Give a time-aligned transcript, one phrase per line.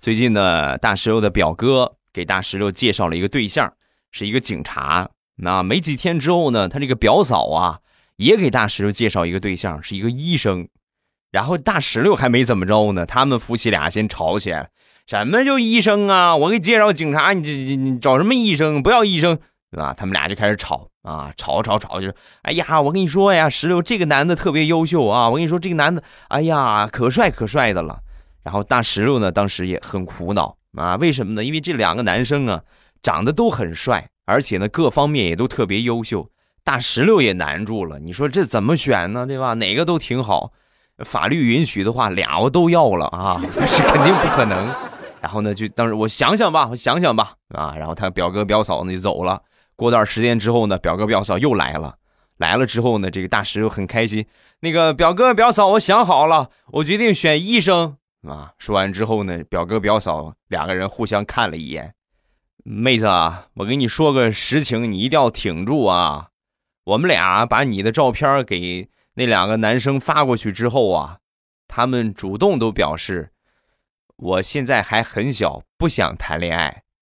[0.00, 3.70] 最近呢，大石榴的表哥给大石榴介绍了一个对象，
[4.10, 5.10] 是一个警察。
[5.36, 7.80] 那没几天之后呢，他这个表嫂啊，
[8.16, 10.66] 也给大石榴介绍一个对象，是一个医生。
[11.30, 14.70] 然后大石榴还没怎么着呢，他们夫妻俩先吵起来。
[15.06, 16.34] 什么叫医生啊？
[16.34, 18.82] 我给介绍警察，你这你你找什么医生？
[18.82, 19.38] 不要医生，
[19.70, 19.92] 对吧？
[19.94, 28.00] 他们俩就开始吵啊，吵吵吵，就是哎呀，我跟你说呀，石榴这个男的特别优秀啊，我跟你说这个男的，哎呀，可帅可帅的了。
[28.42, 31.44] 然后大石榴呢，当时也很苦恼啊，为什么呢？
[31.44, 32.62] 因为这两个男生啊，
[33.02, 36.28] 长得都很帅，而且呢，各方面也都特别优秀。
[36.62, 39.26] 大石榴也难住了，你说这怎么选呢？
[39.26, 39.54] 对吧？
[39.54, 40.52] 哪个都挺好，
[40.98, 44.68] 法律允许的话，俩我都要了啊， 但是肯定不可能。
[45.20, 49.42] 然后呢，就当时我想想吧，我想想吧，啊，然后他表哥表嫂呢就走了。
[49.76, 51.96] 过段时间之后呢，表哥表嫂又来了，
[52.36, 54.26] 来了之后呢，这个大石榴很开心。
[54.60, 58.52] 那个表哥表嫂，我想好了，我决定选医生啊。
[58.58, 61.94] 说完之后呢，表哥表嫂两个人互相看了一眼。
[62.64, 66.28] 妹子啊，我跟你说个实情，你一定要挺住啊。
[66.84, 71.18] 我们俩把你的照片给那两个男生发过去之后啊，
[71.68, 73.32] 他们主动都表示。
[74.16, 76.82] 我现在还很小，不想谈恋爱。